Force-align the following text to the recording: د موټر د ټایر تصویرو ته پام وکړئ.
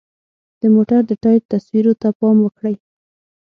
د 0.59 0.61
موټر 0.75 1.01
د 1.07 1.11
ټایر 1.23 1.41
تصویرو 1.51 1.93
ته 2.01 2.07
پام 2.19 2.37
وکړئ. 2.41 2.75